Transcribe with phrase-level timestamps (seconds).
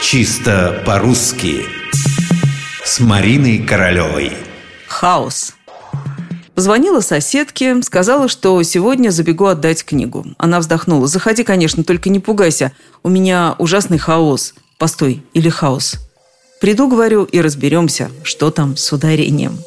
[0.00, 1.66] Чисто по-русски
[2.84, 4.32] С Мариной Королевой
[4.86, 5.54] Хаос
[6.54, 10.24] Позвонила соседке, сказала, что сегодня забегу отдать книгу.
[10.38, 11.08] Она вздохнула.
[11.08, 12.72] «Заходи, конечно, только не пугайся.
[13.02, 14.54] У меня ужасный хаос.
[14.78, 15.96] Постой, или хаос?»
[16.60, 19.58] «Приду, говорю, и разберемся, что там с ударением».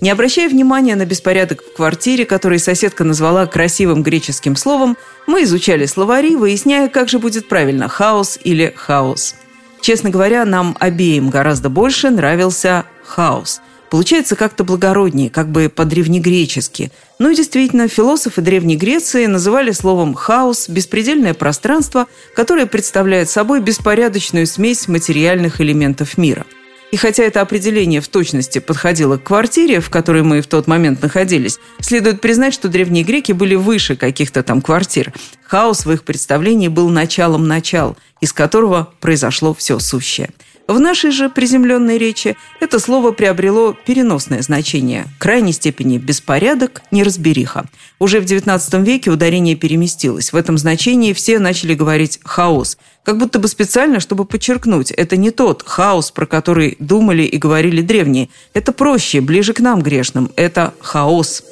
[0.00, 4.96] Не обращая внимания на беспорядок в квартире, который соседка назвала красивым греческим словом,
[5.26, 9.34] мы изучали словари, выясняя, как же будет правильно– хаос или хаос.
[9.84, 13.60] Честно говоря, нам обеим гораздо больше нравился хаос.
[13.90, 16.90] Получается как-то благороднее, как бы по-древнегречески.
[17.18, 24.46] Ну и действительно, философы Древней Греции называли словом «хаос» беспредельное пространство, которое представляет собой беспорядочную
[24.46, 26.46] смесь материальных элементов мира–
[26.94, 31.02] и хотя это определение в точности подходило к квартире, в которой мы в тот момент
[31.02, 35.12] находились, следует признать, что древние греки были выше каких-то там квартир.
[35.42, 40.30] Хаос в их представлении был началом начал, из которого произошло все сущее–
[40.66, 47.66] в нашей же приземленной речи это слово приобрело переносное значение, крайней степени беспорядок, неразбериха.
[47.98, 50.32] Уже в XIX веке ударение переместилось.
[50.32, 55.30] В этом значении все начали говорить «хаос», как будто бы специально, чтобы подчеркнуть, это не
[55.30, 58.30] тот хаос, про который думали и говорили древние.
[58.54, 60.30] Это проще, ближе к нам грешным.
[60.36, 61.44] Это хаос.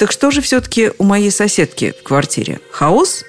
[0.00, 2.60] Так что же все-таки у моей соседки в квартире?
[2.72, 3.24] Хаос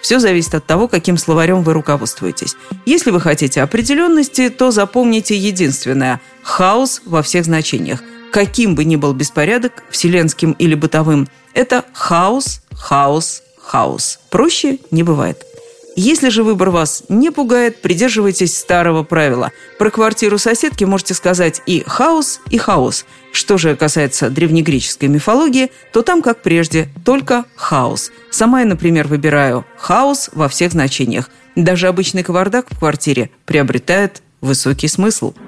[0.00, 2.56] все зависит от того, каким словарем вы руководствуетесь.
[2.86, 8.02] Если вы хотите определенности, то запомните единственное– хаос во всех значениях.
[8.32, 14.20] Каким бы ни был беспорядок, вселенским или бытовым, это хаос, хаос, хаос.
[14.30, 15.44] Проще не бывает.
[15.96, 19.50] Если же выбор вас не пугает, придерживайтесь старого правила.
[19.78, 23.04] Про квартиру соседки можете сказать и хаос, и хаос.
[23.32, 28.12] Что же касается древнегреческой мифологии, то там, как прежде, только хаос.
[28.30, 31.28] Сама я, например, выбираю хаос во всех значениях.
[31.56, 35.34] Даже обычный кавардак в квартире приобретает высокий смысл–